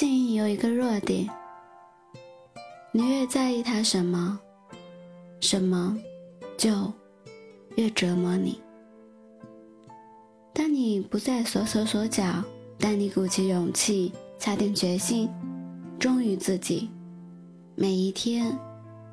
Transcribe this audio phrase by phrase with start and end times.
[0.00, 1.28] 性有一个弱点，
[2.90, 4.40] 你越在意它什么，
[5.42, 5.94] 什么
[6.56, 6.90] 就
[7.76, 8.58] 越折磨你。
[10.54, 12.42] 当你不再缩手缩脚，
[12.78, 15.28] 当你鼓起勇气，下定决心，
[15.98, 16.88] 忠于自己，
[17.74, 18.58] 每一天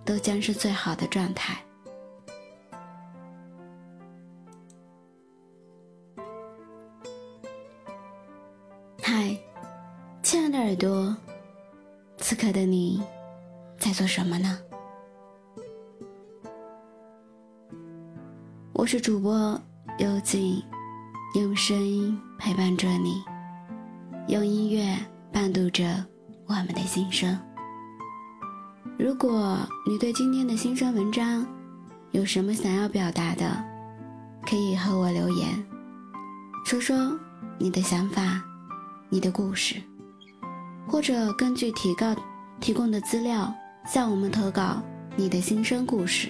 [0.06, 1.62] 都将是最好的状态。
[10.78, 11.16] 朵，
[12.18, 13.02] 此刻的你
[13.80, 14.60] 在做什么呢？
[18.74, 19.60] 我是主播
[19.98, 20.62] 幽静，
[21.34, 23.24] 用声音陪伴着你，
[24.28, 24.96] 用音乐
[25.34, 26.06] 伴读着
[26.46, 27.36] 我们的心声。
[29.00, 31.44] 如果你对今天的新生文章
[32.12, 33.64] 有什么想要表达的，
[34.48, 35.66] 可以和我留言，
[36.64, 37.18] 说说
[37.58, 38.44] 你的想法，
[39.10, 39.82] 你的故事。
[40.88, 42.16] 或者根据提告
[42.60, 43.54] 提供的资料
[43.86, 44.82] 向我们投稿
[45.16, 46.30] 你的心声故事，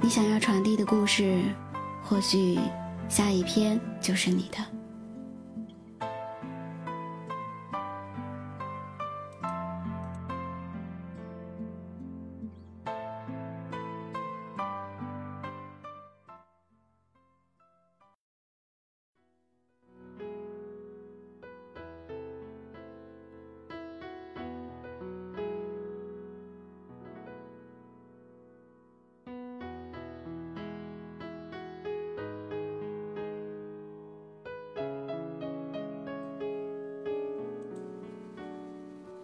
[0.00, 1.42] 你想要传递的故事，
[2.02, 2.58] 或许
[3.08, 4.83] 下一篇就是你的。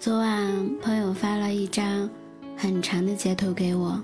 [0.00, 2.08] 昨晚朋友发了一张
[2.56, 4.00] 很长的截图给我，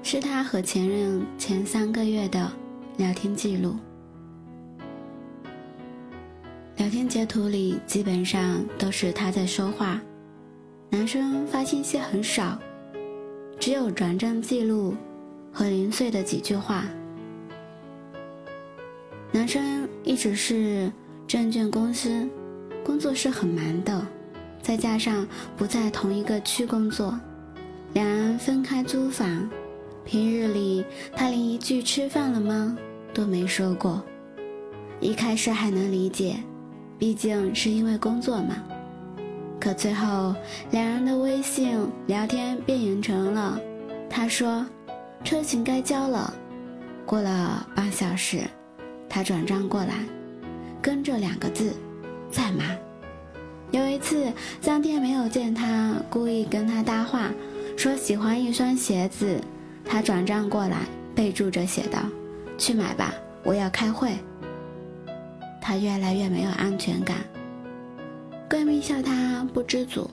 [0.00, 2.48] 是他和前任前三个月的
[2.96, 3.74] 聊天记录。
[6.76, 10.00] 聊天截图里基本上都是他在说话，
[10.90, 12.56] 男生发信息很少，
[13.58, 14.94] 只有转账记录
[15.52, 16.84] 和零碎的几句话。
[19.32, 20.92] 男生一直是
[21.26, 22.24] 证券公司，
[22.84, 24.06] 工作是很忙的。
[24.66, 25.24] 再加上
[25.56, 27.16] 不在同一个区工作，
[27.92, 29.48] 两人分开租房。
[30.04, 30.84] 平日里
[31.14, 32.76] 他连一句“吃饭了吗”
[33.14, 34.02] 都没说过。
[34.98, 36.34] 一开始还能理解，
[36.98, 38.56] 毕竟是因为工作嘛。
[39.60, 40.34] 可最后
[40.72, 41.78] 两人的微信
[42.08, 43.60] 聊天变形成了
[44.10, 44.66] ：“他说
[45.22, 46.34] 车钱该交了。”
[47.06, 48.40] 过了半小时，
[49.08, 49.94] 他转账过来，
[50.82, 51.72] 跟着两个字
[52.32, 52.64] ：“在吗？”
[53.72, 54.32] 有一次，
[54.62, 57.30] 当天没有见他，故意跟他搭话，
[57.76, 59.40] 说喜欢一双鞋子，
[59.84, 60.78] 他转账过来，
[61.14, 61.98] 备注着写道
[62.56, 63.12] ：“去买吧，
[63.42, 64.12] 我要开会。”
[65.60, 67.16] 他越来越没有安全感，
[68.48, 70.08] 闺蜜笑他不知足。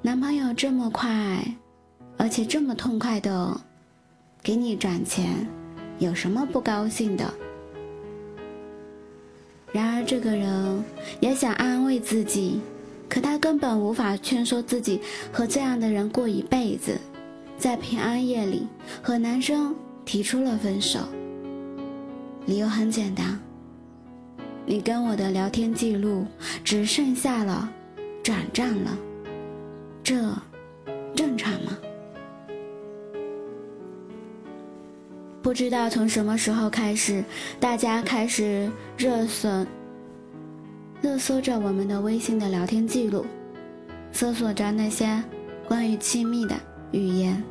[0.00, 1.44] 男朋友这么快，
[2.16, 3.60] 而且这么痛快的
[4.42, 5.46] 给你转钱，
[5.98, 7.30] 有什么不高兴的？
[9.72, 10.84] 然而，这个人
[11.20, 12.60] 也想安慰自己，
[13.08, 16.98] 可他根本无法劝说自己和这样的人过一辈子。
[17.58, 18.66] 在平安夜里，
[19.02, 19.74] 和男生
[20.04, 21.00] 提出了分手，
[22.46, 23.38] 理由很简单：
[24.64, 26.24] 你跟我的聊天记录
[26.62, 27.68] 只剩下了
[28.22, 28.96] 转账了，
[30.02, 30.14] 这
[31.14, 31.76] 正常吗？
[35.48, 37.24] 不知道从什么时候开始，
[37.58, 39.48] 大家开始热搜、
[41.00, 43.24] 热搜着我们的微信的聊天记录，
[44.12, 45.24] 搜索着那些
[45.66, 46.54] 关于亲密的
[46.92, 47.42] 语言。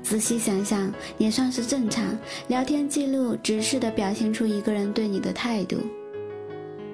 [0.00, 2.16] 仔细想想，也算是正常。
[2.46, 5.78] 聊天记录直视的表现出一个人对你的态度。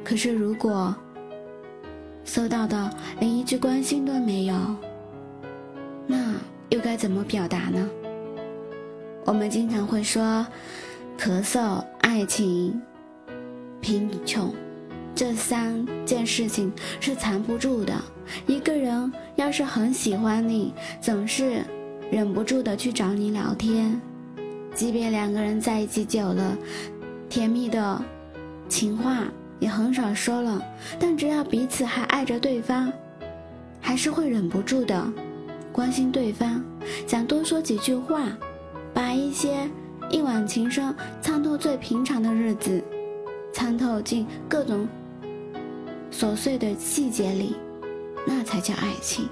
[0.02, 0.96] 可是，如果
[2.24, 2.90] 搜到的
[3.20, 4.54] 连一句关心都没有，
[6.06, 6.32] 那
[6.70, 7.90] 又该怎么表达呢？
[9.24, 10.44] 我们经常会说，
[11.18, 12.80] 咳嗽、爱情、
[13.80, 14.52] 贫穷，
[15.14, 17.94] 这三件事情是藏不住的。
[18.46, 21.62] 一个人要是很喜欢你，总是
[22.10, 24.00] 忍不住的去找你聊天，
[24.74, 26.56] 即便两个人在一起久了，
[27.28, 28.02] 甜蜜的
[28.68, 29.24] 情话
[29.58, 30.60] 也很少说了，
[30.98, 32.92] 但只要彼此还爱着对方，
[33.80, 35.12] 还是会忍不住的
[35.70, 36.64] 关心对方，
[37.06, 38.26] 想多说几句话。
[39.00, 39.66] 把一些
[40.10, 42.84] 一往情深参透最平常的日子，
[43.50, 44.86] 参透进各种
[46.12, 47.56] 琐碎的细节里，
[48.26, 49.26] 那才叫爱情。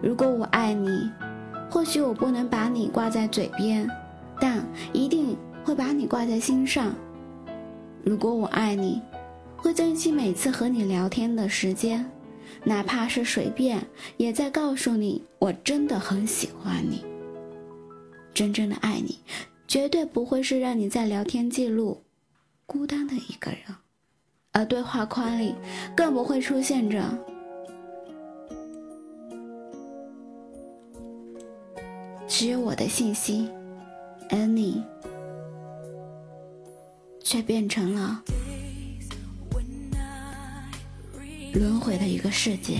[0.00, 1.10] 如果我爱你，
[1.68, 3.90] 或许我不能把你挂在嘴边，
[4.40, 6.94] 但一定会把你挂在心上。
[8.04, 9.02] 如果我爱你，
[9.56, 12.08] 会珍惜每次和你聊天的时间，
[12.62, 13.84] 哪怕是随便，
[14.18, 17.04] 也在告诉你我真的很喜欢你。
[18.38, 19.18] 真正的爱你，
[19.66, 22.04] 绝对不会是让你在聊天记录
[22.66, 23.62] 孤单的一个人，
[24.52, 25.56] 而对话框里
[25.96, 27.02] 更不会出现着
[32.28, 33.50] 只有我的信息，
[34.30, 34.84] 而你
[37.18, 38.22] 却变成了。
[41.54, 42.78] 轮回的一个世界。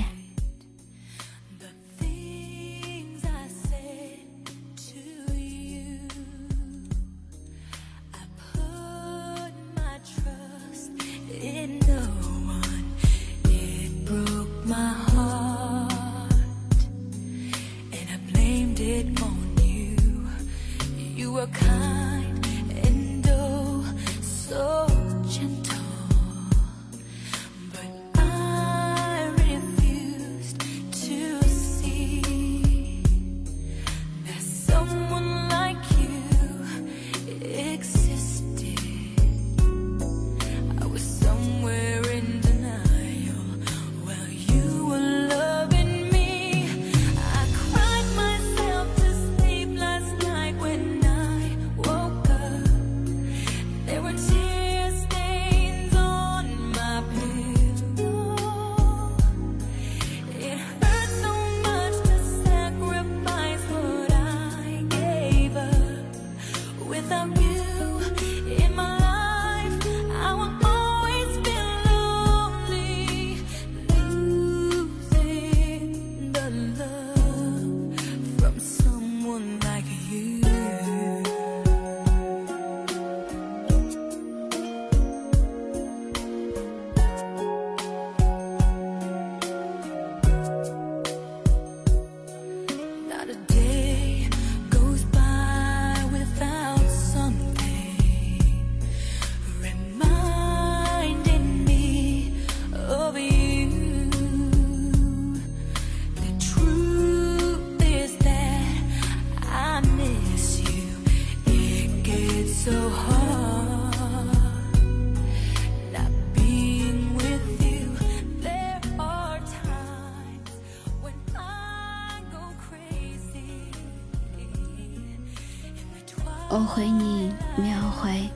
[126.59, 128.29] 我回你秒回，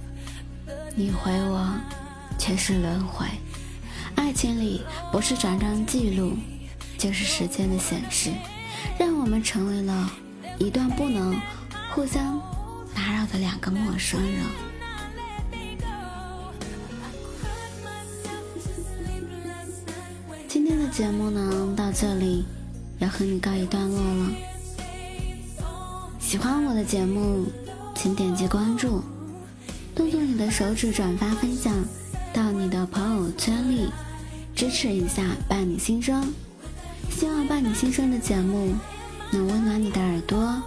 [0.95, 1.69] 你回我
[2.39, 3.27] 却是轮回。
[4.15, 4.81] 爱情里
[5.11, 6.35] 不是转账记录，
[6.97, 8.31] 就是时间的显示，
[8.97, 10.09] 让我们成为了
[10.57, 11.37] 一段不能
[11.93, 12.41] 互相
[12.95, 14.45] 打扰的两个陌生人。
[20.47, 22.45] 今天的节目呢，到这里
[23.01, 24.31] 要和你告一段落了。
[26.21, 27.51] 喜欢我的节目。
[28.03, 29.01] 请点击关注，
[29.95, 31.73] 动动你的手指转发分享
[32.35, 33.89] 到你的朋友圈里，
[34.57, 36.35] 支持一下伴你新生。
[37.11, 38.75] 希望伴你新生的节目
[39.31, 40.61] 能温暖你的耳朵。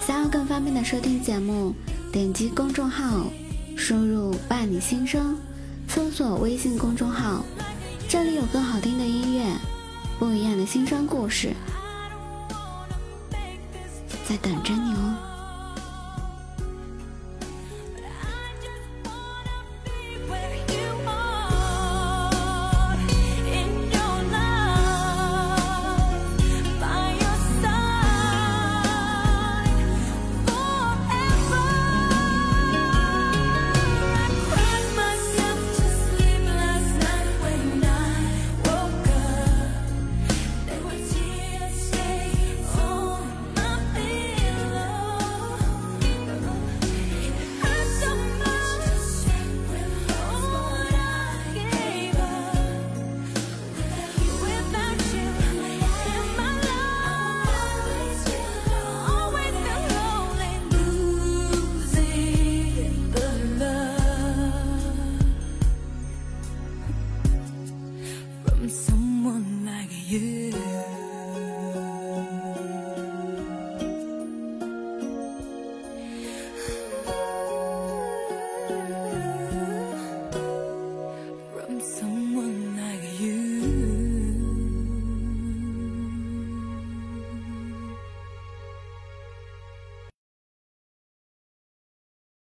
[0.00, 1.74] 想要更方便的收听节目，
[2.10, 3.26] 点击公众号，
[3.76, 5.36] 输入“伴你新生”，
[5.86, 7.44] 搜索微信公众号，
[8.08, 9.44] 这里有更好听的音乐，
[10.18, 11.52] 不一样的新生故事，
[14.26, 15.11] 在等着你哦。